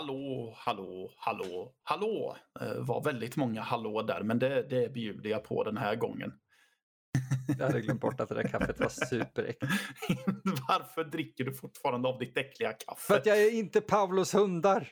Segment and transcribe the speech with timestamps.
[0.00, 2.36] Hallå, hallå, hallå, hallå.
[2.60, 6.32] Det var väldigt många hallå där, men det, det bjuder jag på den här gången.
[7.58, 9.72] Jag hade glömt bort att det där kaffet var superäckligt.
[10.68, 13.00] Varför dricker du fortfarande av ditt äckliga kaffe?
[13.06, 14.88] För att jag är inte Pavlos hundar.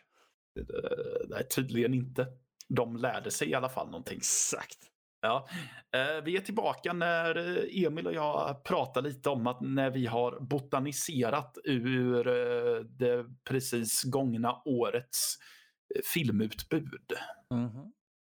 [1.29, 2.27] Nej, tydligen inte.
[2.69, 4.17] De lärde sig i alla fall någonting.
[4.17, 4.79] Exakt.
[5.21, 5.49] Ja,
[5.95, 10.07] eh, vi är tillbaka när eh, Emil och jag pratar lite om att när vi
[10.07, 15.37] har botaniserat ur eh, det precis gångna årets
[16.15, 17.13] filmutbud.
[17.55, 17.71] Mm.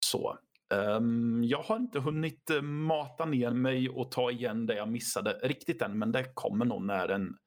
[0.06, 0.38] Så.
[0.74, 5.82] Um, jag har inte hunnit mata ner mig och ta igen det jag missade riktigt
[5.82, 7.38] än, men det kommer nog när en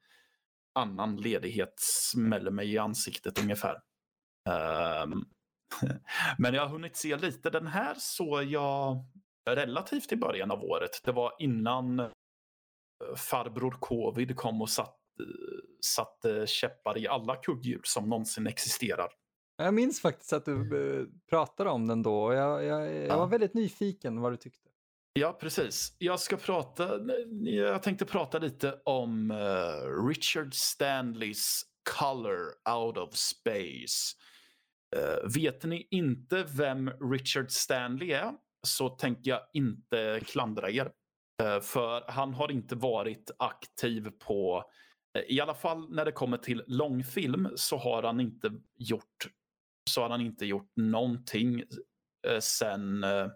[0.75, 3.75] annan ledighet smäller mig i ansiktet ungefär.
[5.05, 5.25] Um,
[6.39, 9.05] men jag har hunnit se lite den här så jag
[9.49, 11.01] relativt i början av året.
[11.05, 12.09] Det var innan eh,
[13.17, 14.97] farbror covid kom och satt,
[15.81, 19.09] satte käppar i alla kugghjul som någonsin existerar.
[19.57, 23.27] Jag minns faktiskt att du eh, pratade om den då och jag, jag, jag var
[23.27, 24.69] väldigt nyfiken vad du tyckte.
[25.13, 25.97] Ja, precis.
[25.99, 27.01] Jag ska prata,
[27.43, 29.33] jag tänkte prata lite om
[30.09, 31.63] Richard Stanleys
[31.99, 34.17] Color Out of Space.
[35.35, 38.33] Vet ni inte vem Richard Stanley är
[38.67, 40.93] så tänker jag inte klandra er.
[41.43, 44.65] Uh, för han har inte varit aktiv på,
[45.29, 49.27] i alla fall när det kommer till långfilm så har han inte gjort
[49.91, 51.61] så har han inte gjort någonting
[52.29, 53.29] eh, sen eh,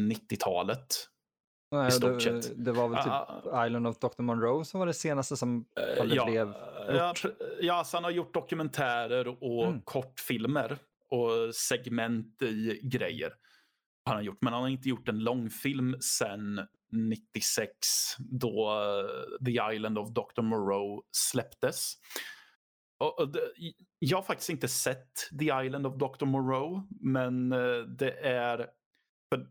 [0.00, 1.08] 90-talet.
[1.70, 4.22] Nej, det, det, var väl typ uh, Island of Dr.
[4.22, 6.56] Monroe som var det senaste som uh, ja, blev gjort.
[6.88, 7.14] Ja,
[7.60, 9.82] ja alltså han har gjort dokumentärer och mm.
[9.82, 13.32] kortfilmer och segment i grejer
[14.08, 16.60] har Han gjort, men han har inte gjort en långfilm sen
[16.92, 17.70] 96
[18.18, 20.42] då uh, The Island of Dr.
[20.42, 21.94] Moreau släpptes.
[23.00, 23.40] Och, och det,
[23.98, 26.24] jag har faktiskt inte sett The Island of Dr.
[26.24, 28.56] Moreau, men uh, det är
[29.28, 29.46] för,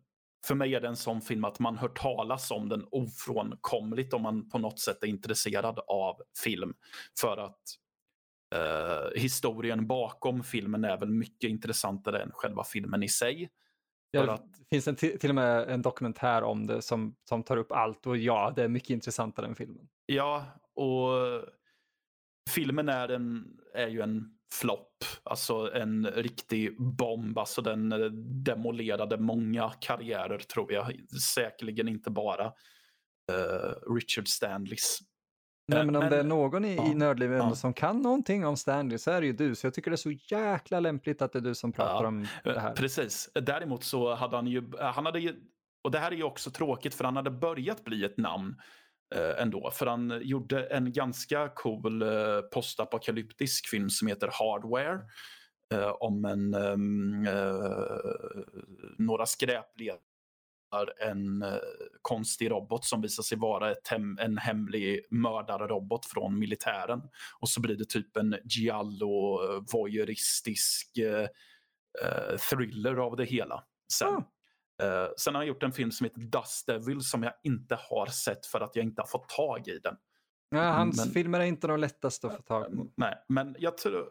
[0.48, 4.22] för mig är det en sån film att man hör talas om den ofrånkomligt om
[4.22, 6.74] man på något sätt är intresserad av film.
[7.22, 7.62] För att
[8.56, 13.50] eh, historien bakom filmen är väl mycket intressantare än själva filmen i sig.
[14.12, 17.72] Ja, det finns en till och med en dokumentär om det som, som tar upp
[17.72, 19.88] allt och ja, det är mycket intressantare än filmen.
[20.06, 20.46] Ja,
[20.76, 21.10] och
[22.50, 27.38] filmen är, en, är ju en flopp, alltså en riktig bomb.
[27.38, 28.10] Alltså den eh,
[28.46, 30.94] demolerade många karriärer tror jag.
[31.36, 32.46] Säkerligen inte bara
[33.32, 35.00] uh, Richard Stanleys.
[35.70, 37.56] Nej, men om men, det är någon i, ja, i Nördlivet ja.
[37.56, 39.56] som kan någonting om Stanley så är det ju du.
[39.56, 42.08] Så jag tycker det är så jäkla lämpligt att det är du som pratar ja,
[42.08, 42.74] om det här.
[42.74, 43.30] Precis.
[43.34, 45.36] Däremot så hade han ju, han hade ju,
[45.84, 48.56] och det här är ju också tråkigt för han hade börjat bli ett namn
[49.16, 49.72] eh, ändå.
[49.72, 52.10] För han gjorde en ganska cool eh,
[52.54, 55.00] postapokalyptisk film som heter Hardware.
[55.74, 58.44] Eh, om en, ehm, eh,
[58.98, 60.00] några skräpledare
[61.00, 61.58] en eh,
[62.02, 67.02] konstig robot som visar sig vara hem, en hemlig mördarrobot från militären.
[67.40, 71.28] Och så blir det typ en giallo eh, voyeuristisk eh,
[72.04, 73.64] eh, thriller av det hela.
[73.94, 74.08] Sen.
[74.08, 74.24] Mm.
[74.84, 78.06] Uh, sen har han gjort en film som heter Dust Devil som jag inte har
[78.06, 79.96] sett för att jag inte har fått tag i den.
[80.50, 82.88] Ja, hans men, filmer är inte de lättaste att få tag på.
[82.96, 84.10] Nej, men jag tror...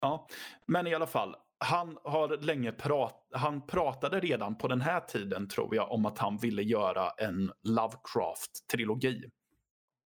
[0.00, 0.26] Ja,
[0.66, 1.36] men i alla fall.
[1.58, 6.18] Han har länge prat, han pratade redan på den här tiden tror jag om att
[6.18, 9.30] han ville göra en Lovecraft-trilogi.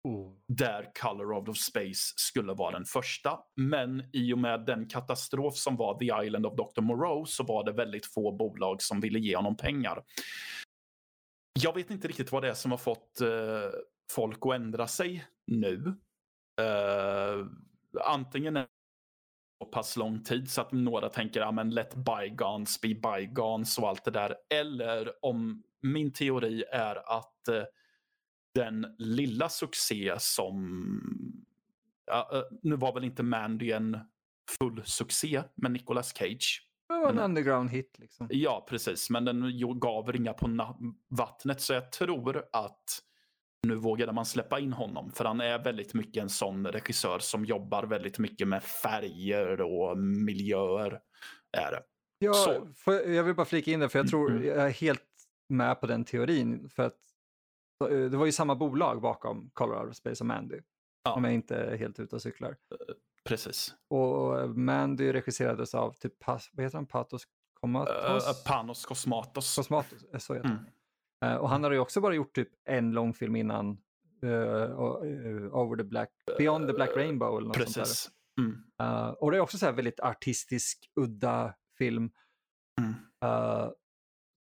[0.08, 0.32] Oh.
[0.48, 3.38] Där Color of the Space skulle vara den första.
[3.56, 6.80] Men i och med den katastrof som var The Island of Dr.
[6.80, 10.02] Moreau så var det väldigt få bolag som ville ge honom pengar.
[11.60, 13.28] Jag vet inte riktigt vad det är som har fått uh,
[14.12, 15.96] folk att ändra sig nu.
[16.60, 17.46] Uh,
[18.04, 18.66] antingen är
[19.72, 24.04] pass lång tid så att några tänker ja, men let bygones be bygones och allt
[24.04, 24.34] det där.
[24.50, 27.62] Eller om min teori är att uh,
[28.54, 30.90] den lilla succé som...
[32.06, 33.98] Ja, eh, nu var väl inte Mandy en
[34.58, 36.68] full succé med Nicolas Cage.
[36.88, 38.28] Det var en men, underground hit liksom.
[38.30, 39.10] Ja, precis.
[39.10, 40.76] Men den gav ringa på
[41.08, 41.60] vattnet.
[41.60, 43.02] Så jag tror att
[43.64, 45.11] nu vågade man släppa in honom.
[45.11, 49.99] För han är väldigt mycket en sån regissör som jobbar väldigt mycket med färger och
[49.99, 51.00] miljöer.
[51.56, 51.82] Är det.
[52.19, 52.66] Ja,
[53.06, 54.46] jag vill bara flika in det för jag tror mm.
[54.46, 55.02] jag är helt
[55.49, 56.69] med på den teorin.
[56.69, 56.96] För att
[57.90, 60.61] Eh, det var ju samma bolag bakom Colorado Space och Mandy.
[61.05, 61.12] Ja.
[61.12, 62.50] Om jag inte är helt ute och cyklar.
[62.50, 62.94] Eh,
[63.25, 63.75] precis.
[63.88, 67.22] Och eh, Mandy regisserades av typ, vad heter han, Patos
[67.61, 68.28] Komatos?
[68.28, 69.56] Uh, Panos Kosmatos.
[69.56, 70.58] Kosmatos, så heter mm.
[70.58, 70.66] han.
[71.25, 73.79] Uh, och han hade ju också bara gjort typ en långfilm innan
[74.25, 74.79] uh,
[75.55, 77.75] Over the Black, Beyond the Black Rainbow eller något Precis.
[77.75, 78.43] sånt där.
[78.43, 79.15] Mm.
[79.21, 82.11] Och det är också så här väldigt artistisk, udda film.
[82.81, 82.94] Mm.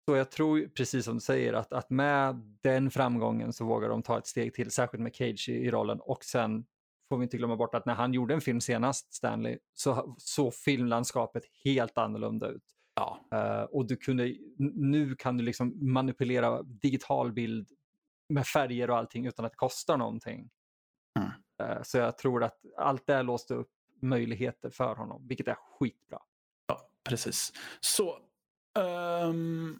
[0.09, 4.03] Så jag tror, precis som du säger, att, att med den framgången så vågar de
[4.03, 5.99] ta ett steg till, särskilt med Cage i, i rollen.
[6.01, 6.65] Och sen
[7.09, 10.53] får vi inte glömma bort att när han gjorde en film senast, Stanley, så såg
[10.53, 12.63] filmlandskapet helt annorlunda ut.
[12.99, 13.19] Ja.
[13.33, 17.69] Uh, och du kunde, nu kan du liksom manipulera digital bild
[18.29, 20.49] med färger och allting utan att det kostar någonting.
[21.19, 21.29] Mm.
[21.61, 26.19] Uh, så jag tror att allt det låste upp möjligheter för honom, vilket är skitbra.
[26.67, 27.53] Ja, precis.
[27.79, 28.19] Så,
[29.23, 29.79] um,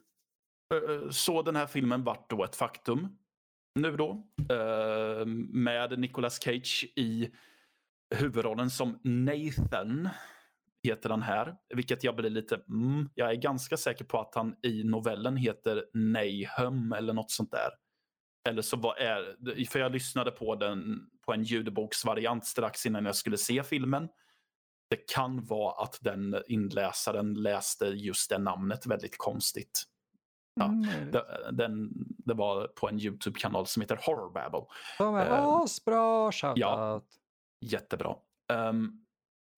[1.12, 3.18] så den här filmen vart då ett faktum
[3.76, 4.28] nu då.
[4.52, 7.30] Uh, med Nicolas Cage i
[8.16, 10.10] huvudrollen som Nathan
[10.84, 11.56] heter han här.
[11.76, 15.86] Vilket jag blir lite, mm, jag är ganska säker på att han i novellen heter
[15.94, 17.70] Nahum eller något sånt där.
[18.50, 19.36] Eller så var är,
[19.70, 24.10] för jag lyssnade på den på en ljudboksvariant strax innan jag skulle se filmen.
[24.90, 29.84] Det kan vara att den inläsaren läste just det namnet väldigt konstigt.
[30.56, 31.12] Ja, mm.
[31.12, 31.90] det, den,
[32.26, 34.68] det var på en YouTube-kanal som heter Horror Babble.
[34.98, 36.58] De är uh, asbra, shoutout.
[36.58, 37.02] Ja,
[37.62, 38.16] jättebra.
[38.54, 39.06] Um,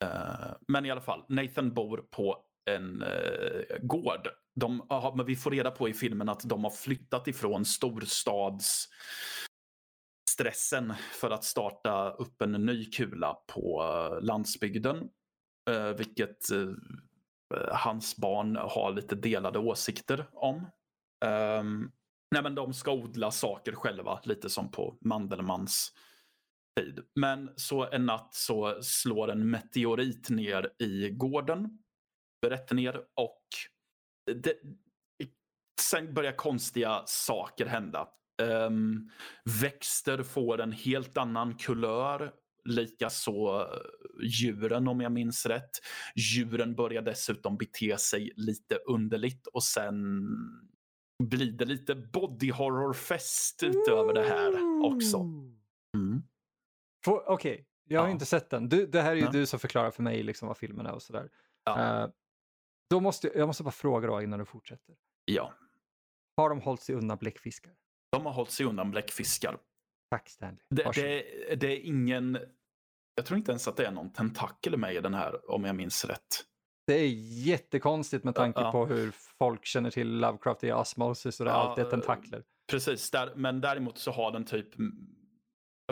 [0.02, 4.28] Eh, men i alla fall, Nathan bor på en uh, gård.
[4.56, 8.88] De, aha, men vi får reda på i filmen att de har flyttat ifrån storstads
[10.30, 15.10] stressen för att starta upp en ny kula på eh, landsbygden.
[15.98, 16.38] vilket
[17.72, 20.56] hans barn har lite delade åsikter om.
[21.26, 21.92] Um,
[22.32, 25.94] nej men de ska odla saker själva, lite som på Mandelmans
[26.80, 27.00] tid.
[27.16, 31.78] Men så en natt så slår en meteorit ner i gården.
[32.48, 33.46] Rätt ner och
[34.36, 34.56] det,
[35.82, 38.08] sen börjar konstiga saker hända.
[38.42, 39.10] Um,
[39.62, 42.32] växter får en helt annan kulör.
[42.66, 43.68] Likaså
[44.24, 45.70] djuren om jag minns rätt.
[46.16, 49.96] Djuren börjar dessutom bete sig lite underligt och sen
[51.24, 55.18] blir det lite body horror-fest utöver det här också.
[55.18, 56.24] Mm.
[57.08, 57.66] Okej, okay.
[57.84, 58.12] jag har ja.
[58.12, 58.70] inte sett den.
[58.70, 59.32] Du, det här är ju ja.
[59.32, 61.30] du som förklarar för mig liksom vad filmen är och sådär.
[61.64, 62.04] Ja.
[62.04, 62.12] Uh,
[62.90, 64.96] då måste, jag måste bara fråga då innan du fortsätter.
[65.26, 65.54] Ja.
[66.38, 67.74] Har de hållit sig undan bläckfiskar?
[68.12, 69.58] De har hållit sig undan bläckfiskar.
[70.10, 70.60] Tack Stanley.
[70.70, 72.38] Det, det, det, är ingen...
[73.16, 75.76] Jag tror inte ens att det är någon tentakel med i den här om jag
[75.76, 76.46] minns rätt.
[76.88, 77.08] Det är
[77.48, 78.72] jättekonstigt med tanke ja.
[78.72, 82.44] på hur folk känner till Lovecraft i Osmosis och det är ja, alltid tentakler.
[82.72, 84.68] Precis, där, men däremot så har den typ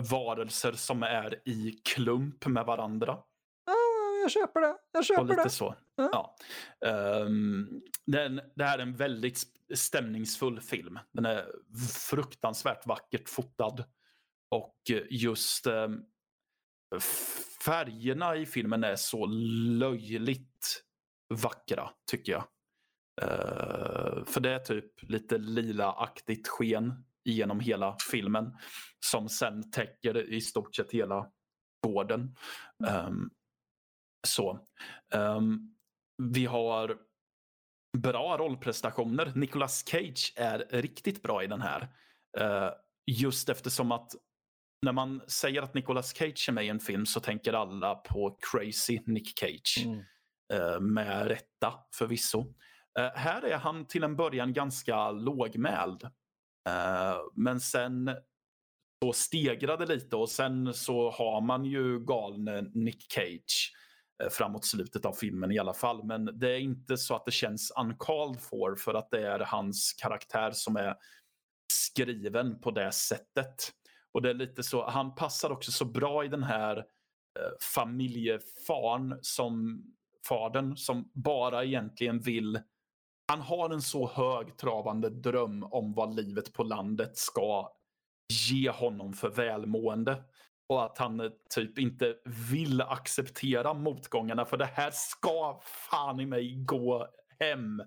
[0.01, 3.18] varelser som är i klump med varandra.
[3.66, 3.74] Ja,
[4.22, 4.78] jag köper det.
[4.92, 5.50] Jag köper och lite det.
[5.50, 5.75] så.
[5.96, 6.36] Ja.
[6.86, 9.44] Um, den, det här är en väldigt
[9.74, 11.00] stämningsfull film.
[11.12, 11.46] Den är
[12.10, 13.84] fruktansvärt vackert fotad.
[14.50, 14.75] Och
[15.10, 16.06] just um,
[17.66, 20.84] färgerna i filmen är så löjligt
[21.34, 22.44] vackra tycker jag.
[23.22, 28.57] Uh, för det är typ lite lila-aktigt sken genom hela filmen
[29.05, 31.31] som sen täcker i stort sett hela
[31.87, 32.35] gården.
[33.07, 33.29] Um,
[34.27, 34.59] så.
[35.13, 35.75] Um,
[36.17, 36.98] vi har
[37.98, 39.31] bra rollprestationer.
[39.36, 41.81] Nicolas Cage är riktigt bra i den här.
[42.39, 42.71] Uh,
[43.05, 44.12] just eftersom att
[44.81, 48.38] när man säger att Nicolas Cage är med i en film så tänker alla på
[48.51, 49.86] crazy Nick Cage.
[49.86, 50.00] Mm.
[50.53, 52.39] Uh, med rätta förvisso.
[53.00, 56.09] Uh, här är han till en början ganska lågmäld.
[56.68, 58.12] Eh, men sen
[59.06, 63.74] så stegrade lite och sen så har man ju galne Nick Cage
[64.24, 66.04] eh, framåt slutet av filmen i alla fall.
[66.04, 69.94] Men det är inte så att det känns uncalled for för att det är hans
[69.94, 70.96] karaktär som är
[71.74, 73.72] skriven på det sättet.
[74.12, 79.20] Och det är lite så, han passar också så bra i den här eh, familjefan
[79.22, 79.84] som
[80.28, 82.60] fadern som bara egentligen vill
[83.29, 87.71] han har en så högtravande dröm om vad livet på landet ska
[88.50, 90.24] ge honom för välmående.
[90.69, 92.15] Och att han eh, typ inte
[92.51, 95.59] vill acceptera motgångarna för det här ska
[95.89, 97.07] fan i mig gå
[97.39, 97.81] hem.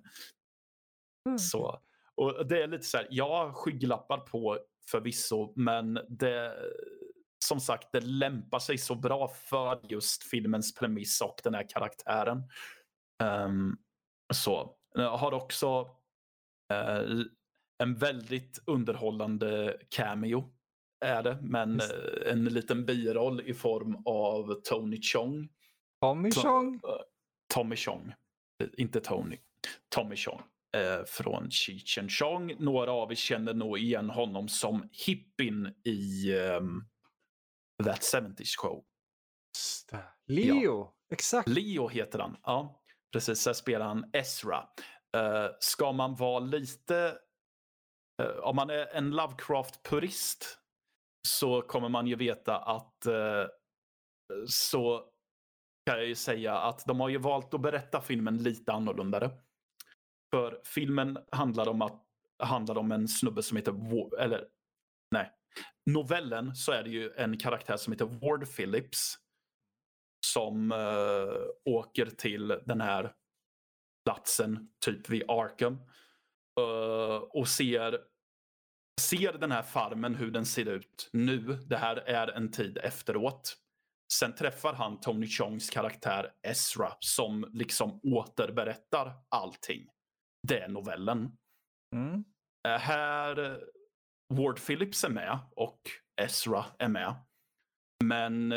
[1.29, 1.39] Mm.
[1.39, 1.81] Så,
[2.15, 4.59] och det är lite så här, ja skygglappar på
[4.91, 6.55] förvisso, men det,
[7.45, 12.43] som sagt, det lämpar sig så bra för just filmens premiss och den här karaktären.
[13.23, 13.79] Um,
[14.35, 14.77] så.
[14.95, 15.81] Jag har också
[16.73, 17.23] uh,
[17.83, 20.53] en väldigt underhållande cameo
[21.03, 21.93] är det, men just.
[21.93, 25.49] Eh, en liten biroll i form av Tony Chong.
[26.01, 26.81] Tommy Chong?
[27.55, 28.15] Tommy Chong,
[28.77, 29.39] inte Tony.
[29.89, 30.43] Tommy Chong
[30.77, 32.55] eh, från Cheech Chong.
[32.59, 36.89] Några av er känner nog igen honom som hippin i um,
[37.85, 38.85] That 70's Show.
[40.27, 41.49] Leo, Exakt.
[41.49, 42.37] Leo heter han.
[42.43, 42.82] Ja,
[43.13, 43.45] precis.
[43.45, 44.69] Där spelar han Ezra.
[45.17, 47.19] Uh, ska man vara lite...
[48.23, 50.59] Uh, om man är en Lovecraft-purist
[51.29, 53.47] så kommer man ju veta att uh,
[54.47, 55.09] så
[55.87, 59.31] kan jag ju säga att de har ju valt att berätta filmen lite annorlunda.
[60.35, 62.03] För filmen handlar om att
[62.43, 63.75] handlar om en snubbe som heter,
[64.19, 64.49] eller
[65.11, 65.33] nej,
[65.91, 69.19] novellen så är det ju en karaktär som heter Ward Phillips
[70.27, 73.13] som uh, åker till den här
[74.05, 75.75] platsen, typ vid Arkham.
[76.61, 78.01] Uh, och ser,
[79.01, 81.39] ser den här farmen, hur den ser ut nu.
[81.67, 83.57] Det här är en tid efteråt.
[84.13, 89.89] Sen träffar han Tony Chongs karaktär Ezra som liksom återberättar allting.
[90.49, 91.37] Det är novellen.
[91.95, 92.15] Mm.
[92.69, 93.61] Uh, här,
[94.35, 95.81] Ward Phillips är med och
[96.21, 97.15] Ezra är med.
[98.05, 98.53] Men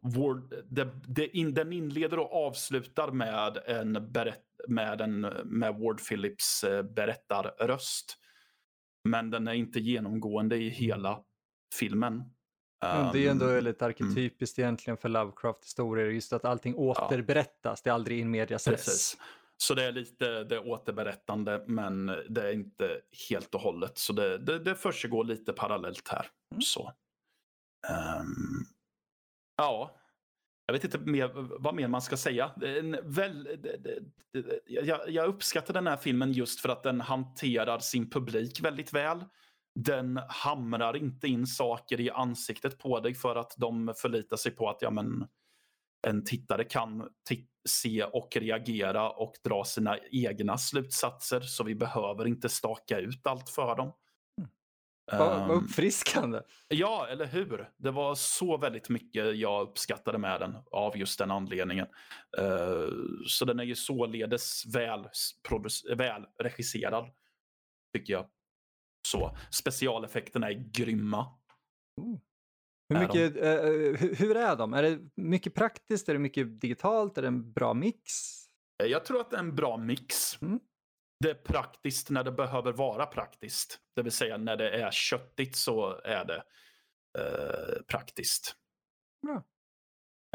[0.00, 6.00] Ward, det, det in, den inleder och avslutar med en, berätt, med en med Ward
[6.08, 8.16] Phillips eh, berättarröst.
[9.08, 11.20] Men den är inte genomgående i hela
[11.74, 12.22] filmen.
[12.84, 14.66] Mm, det är ändå väldigt arketypiskt mm.
[14.66, 17.76] egentligen för Lovecraft-historier, just att allting återberättas, ja.
[17.84, 19.16] det är aldrig in medias res.
[19.56, 23.98] Så det är lite det återberättande men det är inte helt och hållet.
[23.98, 26.26] Så det, det, det försiggår lite parallellt här.
[26.52, 26.62] Mm.
[26.62, 26.92] Så.
[27.88, 28.66] Um,
[29.60, 29.96] Ja,
[30.66, 32.50] jag vet inte mer, vad mer man ska säga.
[33.02, 33.48] Väl,
[34.66, 39.24] jag, jag uppskattar den här filmen just för att den hanterar sin publik väldigt väl.
[39.74, 44.68] Den hamrar inte in saker i ansiktet på dig för att de förlitar sig på
[44.68, 45.28] att ja, men,
[46.08, 47.08] en tittare kan
[47.68, 51.40] se och reagera och dra sina egna slutsatser.
[51.40, 53.92] Så vi behöver inte staka ut allt för dem.
[55.12, 56.40] Vad, ehm, uppfriskande.
[56.68, 57.70] Ja, eller hur?
[57.76, 61.86] Det var så väldigt mycket jag uppskattade med den av just den anledningen.
[62.40, 62.88] Uh,
[63.26, 65.08] så den är ju således väl,
[65.96, 67.10] väl regisserad,
[67.96, 68.26] tycker jag.
[69.08, 71.26] Så Specialeffekterna är grymma.
[72.00, 72.20] Mm.
[72.88, 74.74] Hur, mycket, uh, hur är de?
[74.74, 76.08] Är det mycket praktiskt?
[76.08, 77.18] Är det mycket digitalt?
[77.18, 78.12] Är det en bra mix?
[78.84, 80.42] Jag tror att det är en bra mix.
[80.42, 80.60] Mm
[81.20, 83.80] det är praktiskt när det behöver vara praktiskt.
[83.96, 86.42] Det vill säga när det är köttigt så är det
[87.18, 88.56] eh, praktiskt.
[89.26, 89.42] Ja.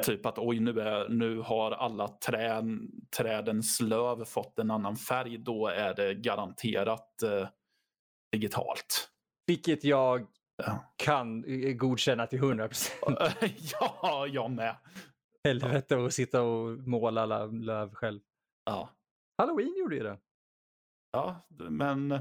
[0.04, 5.38] Typ att oj, nu, är, nu har alla trän, trädens löv fått en annan färg.
[5.38, 7.48] Då är det garanterat eh,
[8.32, 9.10] digitalt.
[9.48, 10.28] Vilket jag
[10.58, 10.94] ja.
[10.96, 11.44] kan
[11.78, 13.20] godkänna till 100 procent.
[13.72, 14.76] ja, jag med.
[15.44, 18.20] Helvete att sitta och måla alla löv själv.
[18.66, 18.90] Ja.
[19.38, 20.20] Halloween gjorde ju det.
[21.16, 22.12] Ja, men...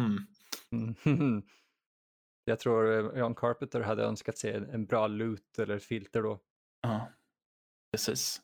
[0.00, 1.42] Mm.
[2.44, 6.40] Jag tror eh, John Carpenter hade önskat sig en bra loot eller filter då.
[6.82, 7.08] Ja,
[7.92, 8.42] precis.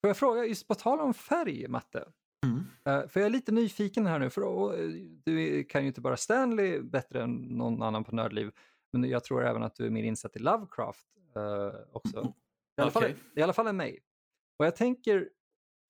[0.00, 2.12] Får jag fråga, just på tal om färg, Matte.
[2.46, 2.58] Mm.
[2.58, 4.90] Uh, för jag är lite nyfiken här nu, för uh,
[5.24, 8.50] du kan ju inte bara Stanley bättre än någon annan på Nördliv,
[8.92, 12.18] men jag tror även att du är mer insatt i Lovecraft uh, också.
[12.18, 12.32] Mm.
[12.78, 13.02] I alla, okay.
[13.02, 14.00] fall, I alla fall än mig.
[14.58, 15.30] Och jag tänker,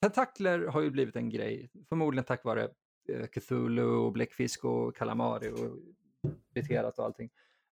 [0.02, 2.70] tentakler har ju blivit en grej, förmodligen tack vare Eh,
[3.32, 5.78] Cthulhu och bläckfisk och kalamari och
[6.52, 7.30] friterat och allting.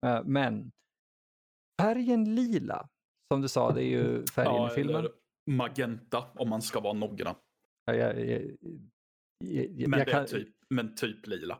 [0.06, 0.72] Eh, men
[1.80, 2.88] färgen lila,
[3.32, 5.08] som du sa, det är ju färgen ja, i filmen.
[5.50, 7.34] magenta om man ska vara noggrann.
[7.84, 8.42] Ja, jag, jag,
[9.70, 10.26] jag, men, kan...
[10.26, 11.58] typ, men typ lila.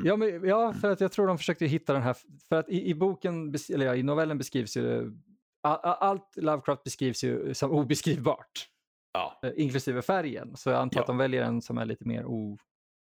[0.00, 0.08] Mm.
[0.08, 2.16] Ja, men, ja, för att jag tror de försökte hitta den här,
[2.48, 5.12] för att i, i boken, eller ja, i novellen beskrivs ju,
[5.62, 8.68] allt Lovecraft beskrivs ju som obeskrivbart.
[9.12, 9.40] Ja.
[9.42, 10.56] Eh, inklusive färgen.
[10.56, 11.02] Så jag antar ja.
[11.02, 12.24] att de väljer en som är lite mer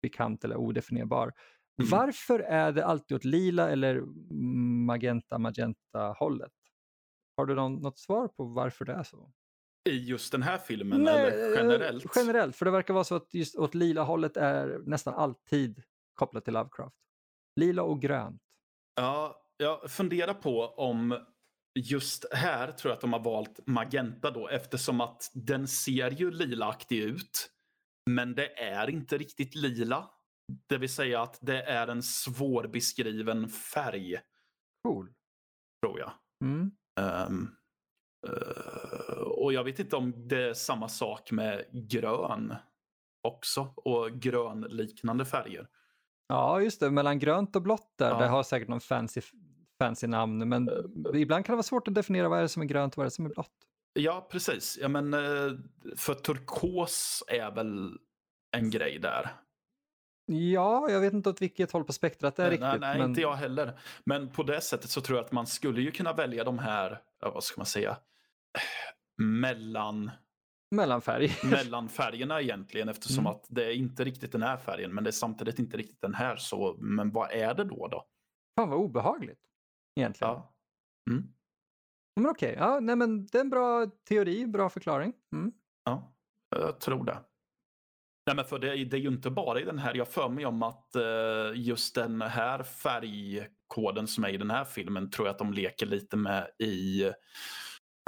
[0.02, 1.32] bekant eller odefinierbar.
[1.82, 1.90] Mm.
[1.90, 4.02] Varför är det alltid åt lila eller
[4.86, 6.52] magenta, magenta hållet?
[7.36, 9.32] Har du någon, något svar på varför det är så?
[9.88, 12.16] I just den här filmen Nej, eller eh, generellt?
[12.16, 15.82] Generellt, för det verkar vara så att just åt lila hållet är nästan alltid
[16.14, 16.96] kopplat till Lovecraft.
[17.60, 18.42] Lila och grönt.
[18.94, 21.18] Ja, jag funderar på om
[21.78, 26.30] just här tror jag att de har valt magenta då eftersom att den ser ju
[26.30, 27.50] lilaaktig ut.
[28.10, 30.10] Men det är inte riktigt lila.
[30.66, 34.18] Det vill säga att det är en svårbeskriven färg.
[34.84, 35.12] Cool.
[35.82, 36.12] Tror jag.
[36.44, 36.70] Mm.
[37.00, 37.56] Um,
[38.28, 42.54] uh, och jag vet inte om det är samma sak med grön
[43.22, 43.72] också.
[43.76, 45.68] Och grönliknande färger.
[46.28, 46.90] Ja, just det.
[46.90, 48.10] Mellan grönt och blått där.
[48.10, 48.18] Ja.
[48.18, 49.20] Det har säkert någon fancy,
[49.78, 50.48] fancy namn.
[50.48, 52.94] Men uh, ibland kan det vara svårt att definiera vad är det som är grönt
[52.94, 53.66] och vad är det som är blått.
[53.96, 54.78] Ja, precis.
[54.80, 55.52] Ja, men, eh,
[55.96, 57.98] för turkos är väl
[58.56, 59.30] en grej där.
[60.26, 62.80] Ja, jag vet inte åt vilket håll på spektrat det är nej, riktigt.
[62.80, 63.08] Nej, men...
[63.08, 63.78] inte jag heller.
[64.04, 67.02] Men på det sättet så tror jag att man skulle ju kunna välja de här,
[67.20, 67.96] vad ska man säga,
[69.22, 70.10] mellan
[70.70, 71.30] mellanfärg.
[71.50, 73.32] mellan färgerna egentligen eftersom Mm.
[73.36, 76.14] att det är inte riktigt den här färgen men det är samtidigt inte riktigt den
[76.14, 78.06] här så men vad är det då då?
[78.56, 79.40] Fan vad obehagligt.
[79.96, 80.32] Egentligen.
[80.34, 80.54] Ja.
[81.10, 81.28] Mm.
[82.16, 85.12] Men okej, ja, nej, men det är en bra teori, bra förklaring.
[85.32, 85.52] Mm.
[85.84, 86.12] Ja,
[86.56, 87.24] jag tror det.
[88.26, 89.94] Nej, men för det, är- det är ju inte bara i den här.
[89.94, 94.64] Jag för mig om att eh, just den här färgkoden som är i den här
[94.64, 97.04] filmen tror jag att de leker lite med i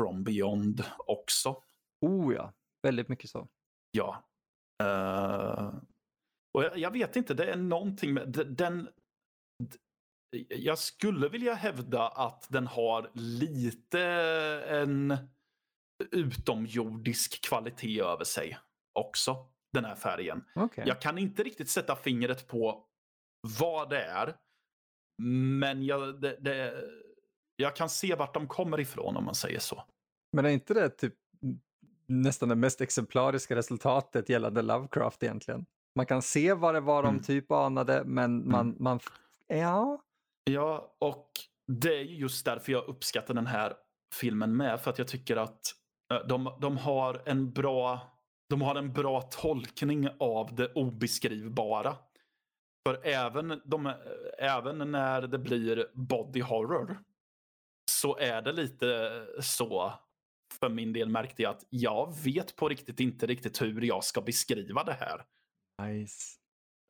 [0.02, 1.62] From Beyond också.
[2.06, 3.48] Oh ja, väldigt mycket så.
[3.90, 4.24] Ja.
[4.82, 5.74] Eh,
[6.54, 8.88] och jag, jag vet inte, det är någonting med den.
[10.49, 14.00] Jag skulle vilja hävda att den har lite
[14.68, 15.16] en
[16.11, 18.58] utomjordisk kvalitet över sig
[18.92, 19.37] också.
[19.73, 20.44] Den här färgen.
[20.54, 20.85] Okej.
[20.87, 22.85] Jag kan inte riktigt sätta fingret på
[23.58, 24.37] vad det är.
[25.58, 26.85] Men jag, det, det,
[27.56, 29.85] jag kan se vart de kommer ifrån om man säger så.
[30.32, 31.14] Men är inte det typ
[32.06, 35.66] nästan det mest exemplariska resultatet gällande Lovecraft egentligen?
[35.97, 37.23] Man kan se vad det var de Mm.
[37.23, 39.00] typ anade, men man, man
[39.47, 40.02] ja,
[40.49, 41.31] Ja, och
[41.67, 43.75] det är just därför jag uppskattar den här
[44.14, 44.81] filmen med.
[44.81, 45.61] För att jag tycker att
[46.12, 48.14] eh, de, de har en bra
[48.50, 51.97] de har en bra tolkning av det obeskrivbara.
[52.87, 53.95] För även, de, eh,
[54.38, 56.99] även när det blir body horror
[57.90, 59.93] så är det lite så
[60.61, 64.21] för min del märkte jag att jag vet på riktigt inte riktigt hur jag ska
[64.21, 65.25] beskriva det här.
[65.83, 66.38] nice.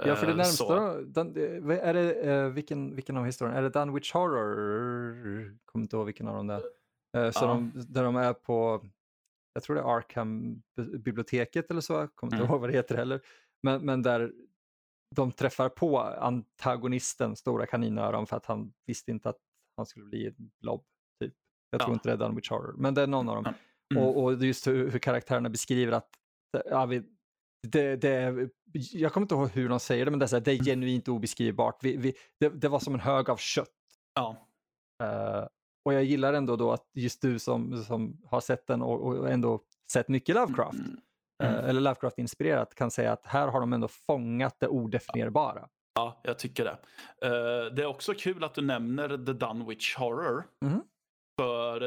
[0.05, 1.37] Ja, för det Eh, närmsta, den,
[1.71, 3.59] eh, är det, eh, vilken, vilken av historierna?
[3.59, 5.59] Är det Dunwich Horror?
[5.64, 6.55] Kommer inte ihåg vilken av dem det
[7.12, 7.31] är.
[7.31, 7.49] Så Ja.
[7.49, 8.87] de, där de är på,
[9.52, 12.51] jag tror det är Arkham-biblioteket eller så, kommer inte Mm.
[12.51, 13.20] ihåg vad det heter heller.
[13.62, 14.33] Men, men där
[15.16, 19.38] de träffar på antagonisten, stora kaninöron, för att han visste inte att
[19.77, 20.85] han skulle bli en blob.
[21.22, 21.35] Typ.
[21.70, 21.94] Jag tror Ja.
[21.94, 23.55] inte det är Dunwich Horror, men det är någon av dem.
[23.94, 24.05] Mm.
[24.05, 26.09] Och, och just hur, hur karaktärerna beskriver att
[26.64, 27.03] ja, vi,
[27.62, 28.49] det, det,
[28.92, 30.64] jag kommer inte ihåg hur de säger det, men det är, här, det är Mm.
[30.64, 31.79] genuint obeskrivbart.
[31.85, 33.68] Vi, vi, det, det var som en hög av kött.
[34.14, 34.37] Ja.
[35.03, 35.47] Eh,
[35.85, 39.31] och jag gillar ändå då att just du som, som har sett den och, och
[39.31, 39.61] ändå
[39.92, 40.97] sett mycket Lovecraft, Mm.
[41.42, 41.64] eh, Mm.
[41.71, 45.68] eller Lovecraft-inspirerat, kan säga att här har de ändå fångat det odefinierbara.
[45.94, 46.79] Ja, jag tycker det.
[47.27, 50.44] Eh, det är också kul att du nämner The Dunwich Horror.
[50.64, 50.83] Mhm.
[51.40, 51.81] För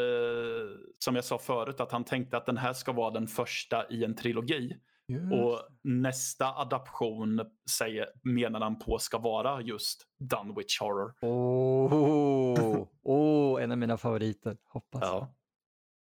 [0.99, 4.03] som jag sa förut att han tänkte att den här ska vara den första i
[4.03, 4.77] en trilogi.
[5.15, 11.13] Och nästa adaption säger, menar han på ska vara just Dunwich Horror.
[11.21, 14.57] Åh, oh, en av mina favoriter.
[14.67, 15.01] Hoppas.
[15.01, 15.33] Ja,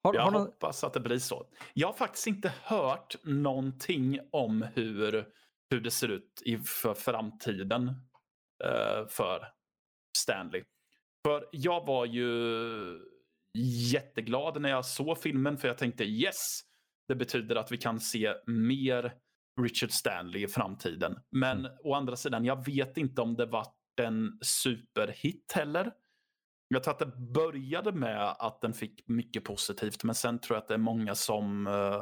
[0.04, 1.46] Har, jag har någon, hoppas att det blir så.
[1.74, 5.26] Jag har faktiskt inte hört någonting om hur,
[5.70, 7.88] hur det ser ut i, för framtiden
[8.64, 9.48] eh, för
[10.18, 10.64] Stanley.
[11.28, 13.00] För jag var ju
[13.92, 16.62] jätteglad när jag såg filmen för jag tänkte yes,
[17.08, 19.14] det betyder att vi kan se mer
[19.62, 21.20] Richard Stanley i framtiden.
[21.32, 23.68] Men å andra sidan, jag vet inte om det var
[24.02, 25.92] en superhit heller.
[26.68, 30.62] Jag tror att det började med att den fick mycket positivt, men sen tror jag
[30.62, 31.68] att det är många som...
[31.68, 32.02] eh,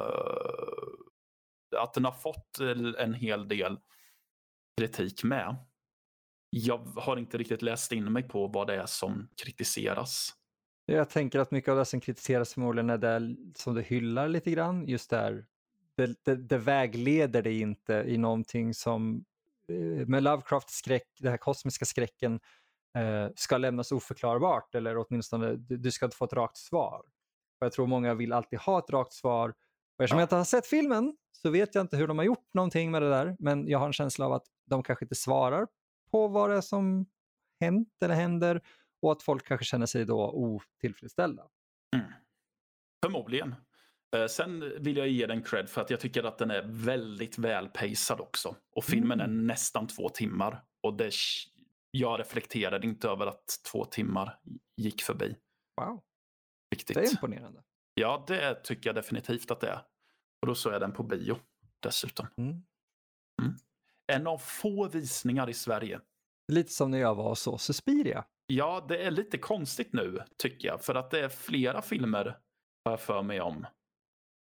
[1.76, 2.58] att den har fått
[2.98, 3.78] en hel del
[4.80, 5.56] kritik med.
[6.50, 10.34] Jag har inte riktigt läst in mig på vad det är som kritiseras.
[10.86, 14.50] Jag tänker att mycket av det som kritiseras förmodligen är det som du hyllar lite
[14.50, 14.88] grann.
[14.88, 15.46] Just där,
[15.96, 19.24] det, det, det vägleder dig inte i någonting som
[19.68, 22.40] eh, med Lovecrafts skräck, den här kosmiska skräcken,
[22.96, 26.98] eh, ska lämnas oförklarbart eller åtminstone du, du ska få ett rakt svar.
[27.60, 29.48] Och jag tror många vill alltid ha ett rakt svar.
[29.98, 30.20] Och eftersom Ja.
[30.22, 33.02] jag inte har sett filmen så vet jag inte hur de har gjort någonting med
[33.02, 33.36] det där.
[33.38, 35.66] Men jag har en känsla av att de kanske inte svarar
[36.10, 37.06] på vad det är som
[37.60, 38.60] hänt eller händer
[39.04, 41.48] och att folk kanske känner sig då otillfredsställda.
[43.04, 43.54] Förmodligen.
[44.16, 47.38] Eh, Sen vill jag ge den cred för att jag tycker att den är väldigt
[47.38, 48.56] väl pacad också.
[48.72, 50.64] Och filmen är nästan två timmar.
[50.82, 51.10] Och det,
[51.90, 54.38] jag reflekterade inte över att två timmar
[54.76, 55.36] gick förbi.
[55.80, 56.02] Wow,
[56.74, 56.96] Riktigt.
[56.96, 57.62] det är imponerande.
[57.94, 59.82] Ja, det tycker jag definitivt att det är.
[60.42, 61.36] Och då så är den på bio
[61.80, 62.26] dessutom.
[62.36, 62.62] Mm.
[64.12, 66.00] En av få visningar i Sverige.
[66.52, 68.24] Lite som när jag var och såg Suspiria.
[68.46, 70.82] Ja, det är lite konstigt nu tycker jag.
[70.84, 72.24] För att det är flera filmer
[72.84, 73.66] har jag för mig om.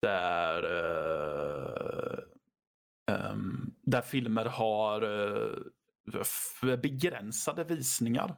[0.03, 2.19] Där, eh,
[3.15, 5.03] ehm, där filmer har
[6.23, 8.37] f- begränsade visningar.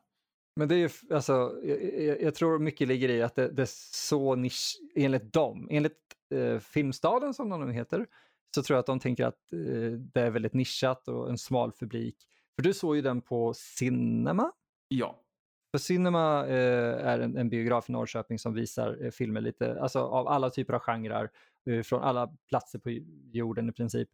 [0.56, 1.32] Men det är ju, alltså,
[1.62, 5.68] jag, jag, jag tror mycket ligger i att det, det är så nisch, enligt dem,
[5.70, 5.98] enligt
[6.34, 8.06] eh, Filmstaden som de nu heter,
[8.54, 11.72] så tror jag att de tänker att eh, det är väldigt nischat och en smal
[11.72, 12.16] publik.
[12.56, 14.52] För du såg ju den på Cinema,
[14.88, 15.24] Ja,
[15.70, 20.00] För Cinema eh, är en, en, biograf i Norrköping som visar eh, filmer lite, alltså
[20.00, 21.30] av alla typer av genrer,
[21.70, 22.90] eh, från alla platser på
[23.32, 24.08] jorden i princip.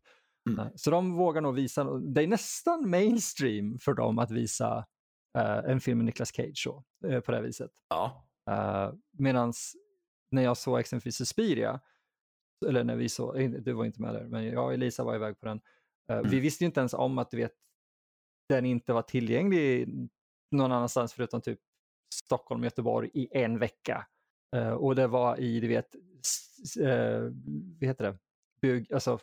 [0.50, 0.66] Mm.
[0.74, 4.86] Så de vågar nog visa, det är nästan mainstream för dem att visa
[5.38, 7.70] eh, en film med Nicolas Cage så, eh, på det viset.
[7.88, 8.26] Ja.
[9.18, 9.52] Medan
[10.30, 11.80] när jag såg exempelvis Suspiria,
[12.66, 15.40] eller när vi såg, du var inte med där, men jag och Elisa var iväg
[15.40, 15.60] på den.
[16.12, 16.30] Mm.
[16.30, 17.52] Vi visste ju inte ens om att du vet,
[18.48, 19.88] den inte var tillgänglig
[20.54, 21.60] någon annanstans förutom typ
[22.14, 24.06] Stockholm och Göteborg i en vecka.
[24.56, 25.94] Uh, och det var i, du vet,
[26.80, 27.32] uh,
[27.80, 28.18] vad heter det,
[28.60, 29.18] Bygg, alltså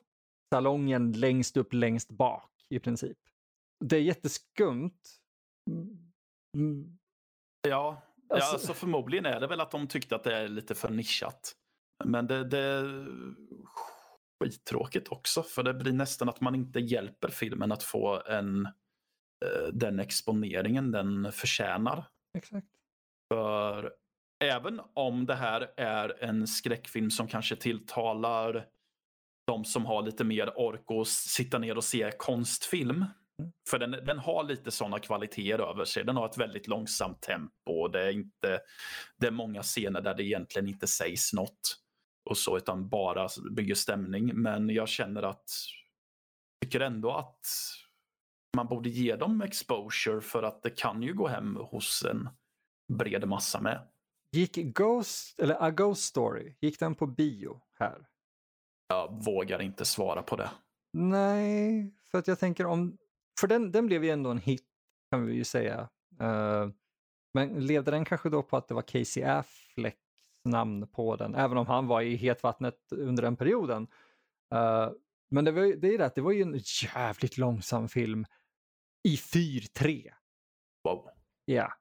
[0.54, 3.17] salongen längst upp, längst bak i princip.
[3.86, 5.00] Det är jätteskumt.
[6.58, 6.98] Mm.
[7.67, 8.48] Ja, alltså...
[8.48, 11.56] ja alltså förmodligen är det väl att de tyckte att det är lite för nischat.
[12.04, 13.08] Men det, det är
[14.39, 18.67] skittråkigt också, för det blir nästan att man inte hjälper filmen att få en
[19.74, 22.06] den exponeringen den förtjänar.
[22.38, 22.68] Exakt.
[23.34, 23.94] För
[24.44, 28.66] även om det här är en skräckfilm som kanske tilltalar
[29.48, 33.06] de som har lite mer ork att sitta ner och se konstfilm.
[33.40, 33.52] Mm.
[33.70, 36.04] För den, den har lite sådana kvaliteter över sig.
[36.04, 37.88] Den har ett väldigt långsamt tempo.
[37.88, 38.60] Det är, inte,
[39.18, 41.78] det är många scener där det egentligen inte sägs något.
[42.30, 44.32] Och så, utan bara bygger stämning.
[44.42, 45.50] Men jag känner att,
[46.66, 47.46] tycker ändå att
[48.58, 52.30] man borde ge dem exposure för att det kan ju gå hem hos en
[52.94, 53.88] bred massa med.
[54.32, 58.08] Gick Ghost, eller A Ghost Story, gick den på bio här?
[58.88, 60.50] Jag vågar inte svara på det.
[60.94, 62.98] Nej, för att jag tänker om,
[63.40, 64.66] för den, den blev ju ändå en hit
[65.12, 65.90] kan vi ju säga.
[66.22, 66.70] Uh,
[67.34, 69.98] men levde den kanske då på att det var Casey Afflecks
[70.46, 73.88] namn på den, även om han var i hetvattnet under den perioden.
[74.54, 74.92] Uh,
[75.30, 78.26] men det, var, det är det det var ju en jävligt långsam film
[79.04, 80.12] i 4-3.
[80.84, 81.10] Wow.
[81.46, 81.74] Ja.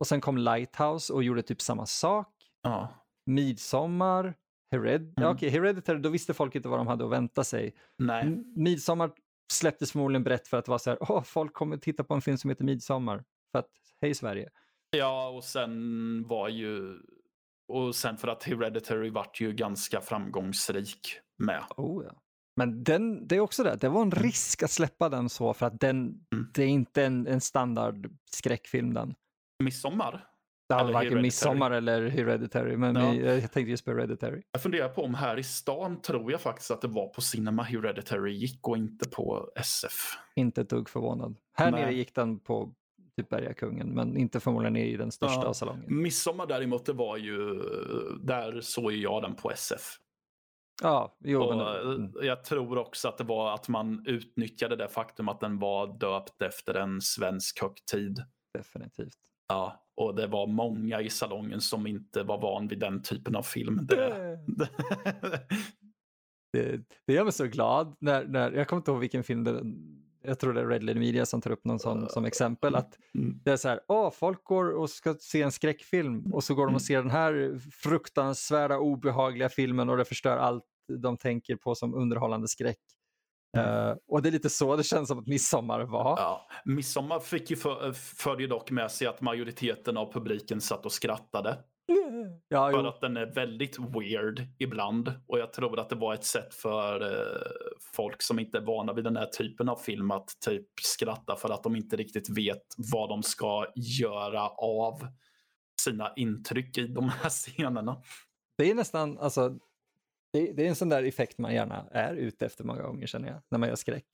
[0.00, 2.34] Och sen kom Lighthouse och gjorde typ samma sak.
[2.62, 2.88] Ja.
[3.26, 4.34] Midsommar,
[4.70, 5.14] Hered mm.
[5.16, 7.74] ja, okay, Hereditary, då visste folk inte vad de hade att vänta sig.
[7.98, 8.44] Nej.
[8.56, 9.12] Midsommar
[9.52, 12.22] släpptes förmodligen brett för att det var så här, åh, folk kommer titta på en
[12.22, 13.24] film som heter Midsommar.
[13.52, 14.50] För att, hej Sverige.
[14.90, 16.98] Ja, och sen var ju,
[17.68, 21.64] och sen för att Hereditary vart ju ganska framgångsrik med.
[21.76, 22.22] Oh, ja.
[22.56, 24.22] Men den, det är också det, det var en mm.
[24.22, 25.96] risk att släppa den så för att den,
[26.32, 26.50] mm.
[26.54, 29.14] det är inte en, en standard skräckfilm den.
[29.64, 30.26] Midsommar?
[30.68, 33.14] Det var varken Midsommar eller Hereditary, men ja.
[33.14, 34.42] jag tänkte just på Hereditary.
[34.52, 37.62] Jag funderar på om här i stan tror jag faktiskt att det var på Cinema
[37.62, 39.92] Hereditary gick och inte på SF.
[40.34, 41.36] Inte ett dugg förvånad.
[41.52, 41.80] Här Nej.
[41.80, 42.72] nere gick den på
[43.16, 45.54] typ Bergakungen, men inte förmodligen i den största ja.
[45.54, 46.02] salongen.
[46.02, 47.54] Midsommar däremot, det var ju,
[48.20, 49.98] där såg jag den på SF.
[50.82, 51.94] Ja, jo, och men...
[51.94, 52.12] Mm.
[52.22, 56.42] Jag tror också att det var att man utnyttjade det faktum att den var döpt
[56.42, 58.24] efter en svensk högtid.
[58.58, 59.18] Definitivt.
[59.48, 63.42] Ja, och det var många i salongen som inte var van vid den typen av
[63.42, 63.86] film.
[63.86, 64.38] Det,
[66.52, 69.62] det, det gör mig så glad när, när, jag kommer inte ihåg vilken film det
[70.26, 72.74] jag tror det är Red Media som tar upp någon sån som exempel.
[72.74, 73.40] Att mm.
[73.44, 76.66] det är så här, åh, folk går och ska se en skräckfilm och så går
[76.66, 80.64] de och ser den här fruktansvärda obehagliga filmen och det förstör allt
[80.98, 82.78] de tänker på som underhållande skräck.
[83.56, 83.88] Mm.
[83.88, 86.18] Uh, och det är lite så det känns som att midsommar var.
[86.18, 90.92] Ja, midsommar fick ju för, förde dock med sig att majoriteten av publiken satt och
[90.92, 91.58] skrattade.
[92.48, 95.12] Ja, för att den är väldigt weird ibland.
[95.26, 97.50] Och jag tror att det var ett sätt för eh,
[97.96, 101.50] folk som inte är vana vid den här typen av film att typ skratta för
[101.50, 103.66] att de inte riktigt vet vad de ska
[104.00, 105.06] göra av
[105.80, 108.02] sina intryck i de här scenerna.
[108.58, 109.48] Det är nästan, alltså,
[110.32, 113.28] det, det är en sån där effekt man gärna är ute efter många gånger känner
[113.28, 114.06] jag, när man gör skräck.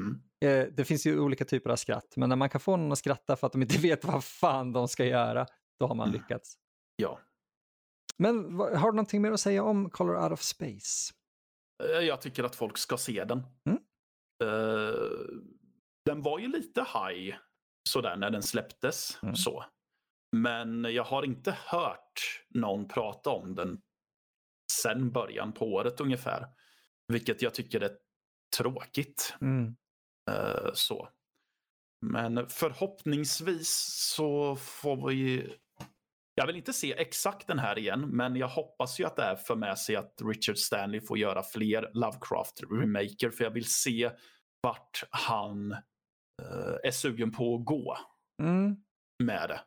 [0.00, 0.22] Mm.
[0.44, 2.98] Eh, det finns ju olika typer av skratt, men när man kan få någon att
[2.98, 5.46] skratta för att de inte vet vad fan de ska göra,
[5.78, 6.20] då har man mm.
[6.20, 6.58] lyckats.
[6.96, 7.20] Ja.
[8.16, 11.14] Men har du någonting mer att säga om Color Out of Space?
[11.84, 13.42] Eh, jag tycker att folk ska se den.
[13.68, 13.78] Mm.
[14.44, 15.40] Uh,
[16.04, 17.36] den var ju lite high
[17.88, 19.18] sådär när den släpptes.
[19.22, 19.36] Mm.
[19.36, 19.64] så.
[20.36, 23.80] Men jag har inte hört någon prata om den
[24.72, 26.46] sen början på året ungefär.
[27.12, 27.96] Vilket jag tycker är
[28.56, 29.34] tråkigt.
[29.40, 29.76] Mm.
[30.30, 31.08] Uh, så.
[32.06, 33.70] Men förhoppningsvis
[34.14, 35.54] så får vi
[36.34, 39.36] jag vill inte se exakt den här igen, men jag hoppas ju att det här
[39.36, 44.10] för med sig att Richard Stanley får göra fler Lovecraft-remaker, för jag vill se
[44.62, 47.96] vart han uh, är sugen på att gå
[48.42, 48.76] mm.
[49.24, 49.60] med det.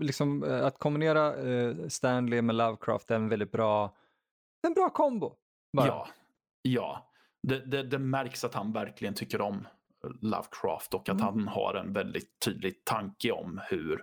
[0.00, 3.96] Liksom, eh, att kombinera uh, Stanley med Lovecraft är en väldigt bra,
[4.66, 5.36] en bra kombo.
[5.76, 5.86] Bara.
[5.86, 6.08] Ja,
[6.62, 7.12] ja.
[7.42, 9.68] Det, det, det, märks att han verkligen tycker om
[10.20, 11.24] Lovecraft och att mm.
[11.24, 14.02] han har en väldigt tydlig tanke om hur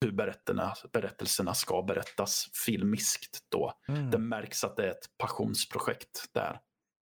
[0.00, 3.72] hur berättelserna, berättelserna ska berättas filmiskt då.
[3.88, 4.10] Mm.
[4.10, 6.60] Det märks att det är ett passionsprojekt där.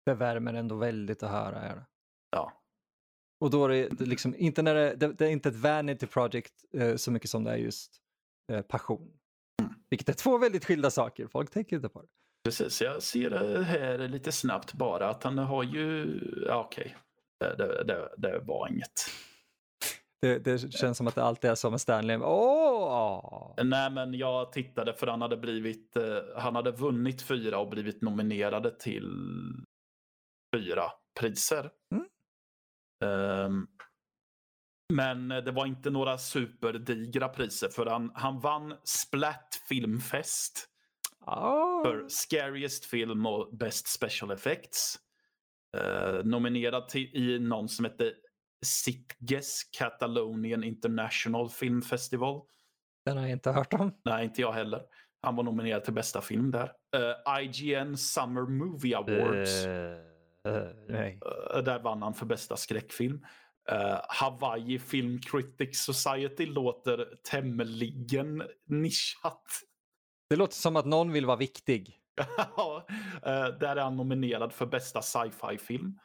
[0.06, 1.58] Det värmer ändå väldigt att höra.
[1.58, 1.84] Här.
[2.30, 2.52] Ja.
[3.40, 6.52] Och då är det liksom inte när det, det, det är inte ett vanity project
[6.74, 7.96] eh, så mycket som det är just
[8.52, 9.10] eh, passion.
[9.62, 9.74] Mm.
[9.90, 12.08] Vilket är två väldigt skilda saker, folk tänker inte på det.
[12.44, 16.96] Precis, jag ser det här lite snabbt bara att han har ju, ja okej,
[17.40, 17.56] okay.
[17.56, 19.10] det, det, det var inget.
[20.22, 22.16] Det, det, känns som att det alltid är så med Stanley.
[22.16, 23.54] Oh!
[23.64, 26.02] Nej, men jag tittade för han hade blivit, eh,
[26.36, 29.10] han hade vunnit fyra och blivit nominerade till
[30.56, 30.82] fyra
[31.20, 31.70] priser.
[31.94, 32.06] Mm.
[33.46, 33.66] Um,
[34.92, 40.66] men det var inte några superdigra priser för han, han vann Splat Filmfest.
[41.26, 41.82] Oh.
[41.84, 44.98] För Scariest Film och Best Special Effects.
[45.76, 48.12] Uh, nominerad till, i någon som hette
[48.62, 52.42] Sitges Catalonian International Film Festival.
[53.04, 53.94] Den har jag inte hört om.
[54.04, 54.82] Nej, inte jag heller.
[55.22, 56.72] Han var nominerad till bästa film där.
[56.96, 59.66] Uh, eh, IGN Summer Movie Awards.
[59.66, 59.72] Uh,
[60.52, 61.20] uh, nej.
[61.64, 63.26] där vann han för bästa skräckfilm.
[64.08, 69.44] Hawaii Film Critics Society låter tämligen nischat.
[70.30, 71.98] Det låter som att någon vill vara viktig.
[72.56, 72.86] ja,
[73.60, 75.98] där är han nominerad för bästa sci-fi film.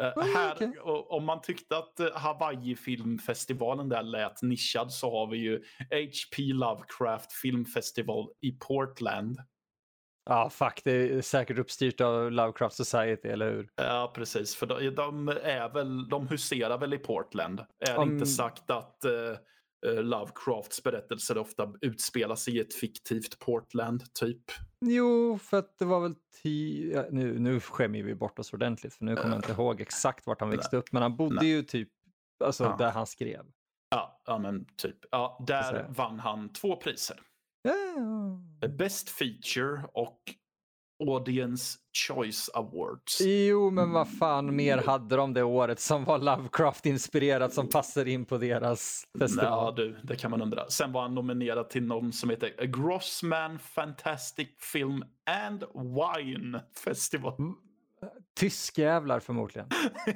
[0.00, 0.68] Uh, här, okay.
[1.08, 7.32] Om man tyckte att uh, Hawaii-filmfestivalen där lät nischad så har vi ju HP Lovecraft
[7.32, 9.38] Filmfestival i Portland.
[10.30, 13.68] Ja, ah, fuck, det är säkert uppstyrt av Lovecraft Society, eller hur?
[13.76, 14.56] Ja, precis.
[14.56, 17.60] För de, de är väl, de huserar väl i Portland.
[17.88, 18.12] Är um...
[18.12, 19.36] inte sagt att uh,
[19.86, 24.42] Lovecrafts berättelser ofta utspelar sig i ett fiktivt Portland, typ?
[24.80, 29.04] Jo, för att det var väl tio, nu, nu skämmer vi bort oss ordentligt för
[29.04, 31.48] nu kommer jag inte ihåg exakt vart han växte upp, men han bodde Nej.
[31.48, 31.88] ju typ
[32.44, 32.76] alltså, ja.
[32.78, 33.46] där han skrev.
[33.90, 34.96] Ja, ja men typ.
[35.10, 37.20] Ja, där vann han två priser.
[37.62, 38.68] Ja.
[38.68, 40.34] Best feature och
[41.00, 43.20] Audience Choice Awards.
[43.20, 48.24] Jo, men vad fan mer hade de det året som var Lovecraft-inspirerat som passar in
[48.24, 49.46] på deras festival?
[49.46, 50.70] Ja, du, det kan man undra.
[50.70, 57.34] Sen var han nominerad till någon som heter A Grossman Fantastic Film and Wine Festival.
[57.38, 57.54] Mm.
[58.34, 59.68] Tyskjävlar förmodligen.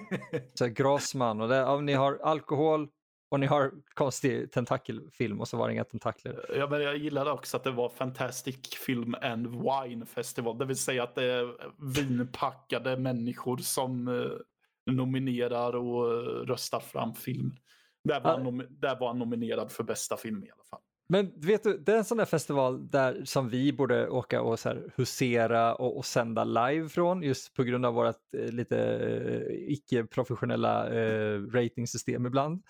[0.55, 2.89] så Grossman, och det, om ni har alkohol,
[3.35, 6.47] och ni har konstig tentakelfilm och så var det inga tentakler.
[6.59, 10.59] Ja, men jag gillade också att det var Fantastic Film and Wine Festival.
[10.59, 11.55] Det vill säga att det är
[11.97, 17.57] vinpackade människor som eh, nominerar och eh, röstar fram film.
[18.05, 20.81] Där var, han, där var han nominerad för bästa film i alla fall.
[21.09, 24.59] Men vet du, det är en sån där festival där som vi borde åka och
[24.59, 28.79] så här husera och, och sända live från just på grund av vårt eh, lite
[28.79, 32.63] eh, icke-professionella eh, ratingsystem ibland.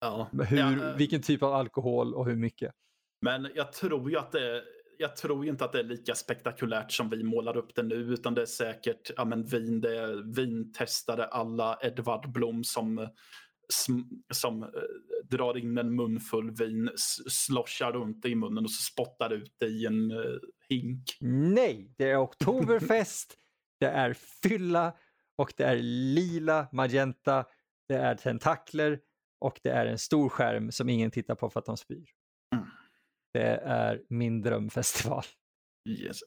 [0.00, 0.28] Ja.
[0.48, 2.72] Hur, ja, vilken typ av alkohol och hur mycket.
[3.20, 4.62] Men jag tror ju att det
[4.98, 8.34] jag tror inte att det är lika spektakulärt som vi målar upp det nu utan
[8.34, 13.08] det är säkert ja, men vin, det är vintestare alla Edvard Blom som,
[14.34, 14.68] som äh,
[15.24, 16.90] drar in en munfull vin,
[17.28, 20.18] sloshar runt det i munnen och så spottar ut det i en äh,
[20.68, 21.16] hink.
[21.20, 23.36] Nej, det är oktoberfest,
[23.80, 24.92] det är fylla
[25.36, 25.76] och det är
[26.14, 27.44] lila, magenta,
[27.88, 29.00] det är tentakler,
[29.38, 32.06] och det är en stor skärm som ingen tittar på för att de spyr.
[32.54, 32.66] Mm.
[33.32, 35.24] Det är min drömfestival.
[35.88, 36.18] Yes.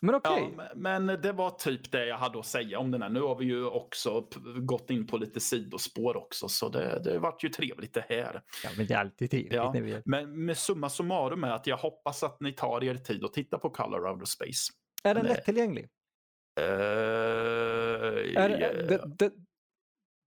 [0.00, 0.42] men okej.
[0.42, 0.66] Okay.
[0.66, 3.08] Ja, men det var typ det jag hade att säga om den här.
[3.08, 7.44] Nu har vi ju också gått in på lite sidospår också, så det, det vart
[7.44, 8.42] ju trevligt det här.
[8.64, 9.52] Ja, men det är alltid trevligt.
[9.52, 10.02] Ja, vi...
[10.04, 13.58] Men med summa summarum är att jag hoppas att ni tar er tid och tittar
[13.58, 14.72] på Color of the Space.
[15.04, 15.88] Är den lättillgänglig?
[16.60, 16.66] Uh,
[18.36, 18.86] är, yeah.
[18.88, 19.32] det, det,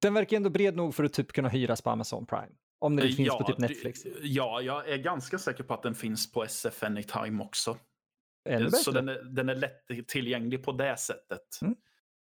[0.02, 2.52] den verkar ändå bred nog för att typ kunna hyras på Amazon Prime.
[2.80, 4.06] Om den finns ja, på typ Netflix.
[4.22, 7.78] Ja, jag är ganska säker på att den finns på SF Anytime också.
[8.50, 11.62] Ännu Så den är, den är lätt tillgänglig på det sättet.
[11.62, 11.76] Mm.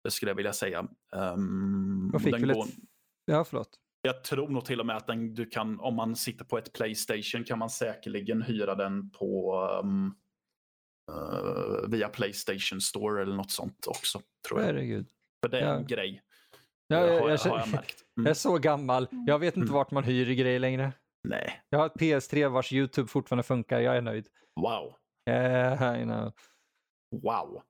[0.03, 0.87] Det skulle jag vilja säga.
[1.11, 2.65] Um, och fick väl går...
[2.65, 2.73] ett...
[3.25, 3.69] Ja, förlåt.
[4.01, 6.73] Jag tror nog till och med att den, du kan, om man sitter på ett
[6.73, 10.15] Playstation kan man säkerligen hyra den på um,
[11.11, 14.21] uh, via Playstation Store eller något sånt också.
[14.47, 14.67] Tror jag.
[14.67, 15.09] Herregud.
[15.43, 15.75] För det är ja.
[15.75, 16.21] en grej.
[16.91, 17.83] Ja, jag, jag, jag, jag, mm.
[18.15, 19.07] jag är så gammal.
[19.11, 19.73] Jag vet inte mm.
[19.73, 20.93] vart man hyr grejer längre.
[21.23, 21.61] Nej.
[21.69, 23.79] Jag har ett PS3 vars YouTube fortfarande funkar.
[23.79, 24.27] Jag är nöjd.
[24.61, 24.93] Wow.
[25.29, 26.33] Yeah, I know.
[27.23, 27.61] Wow.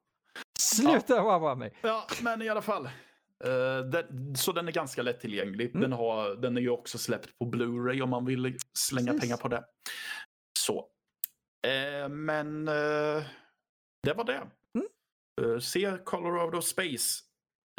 [0.59, 1.23] Sluta ja.
[1.23, 1.73] wowa mig.
[1.81, 2.85] Ja, men i alla fall.
[3.45, 5.69] Uh, den, så den är ganska lättillgänglig.
[5.69, 5.81] Mm.
[5.81, 9.21] Den, har, den är ju också släppt på Blu-ray om man vill slänga Precis.
[9.21, 9.63] pengar på det.
[10.59, 10.79] Så.
[11.67, 13.23] Uh, men uh,
[14.03, 14.47] det var det.
[14.73, 15.61] Mm.
[15.61, 17.28] se Colorado Space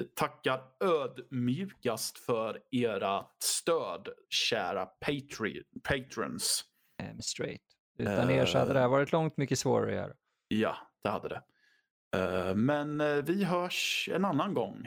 [0.04, 6.64] tackar ödmjukast för era stöd, kära patri patrons.
[7.02, 7.62] I'm straight.
[7.98, 10.12] Utan er så hade det här varit långt mycket svårare att göra.
[10.48, 11.42] Ja, det hade det.
[12.54, 14.86] Men vi hörs en annan gång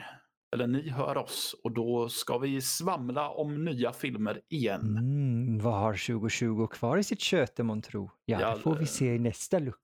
[0.54, 4.96] eller ni hör oss och då ska vi svamla om nya filmer igen.
[4.98, 8.10] Mm, vad har 2020 kvar i sitt köte tro?
[8.24, 9.78] Ja, ja, det får vi se i nästa lucka.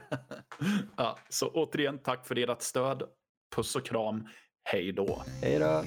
[0.96, 3.02] ja, så återigen tack för ert stöd.
[3.54, 4.28] Puss och kram.
[4.64, 5.22] Hej då.
[5.42, 5.84] Hej då.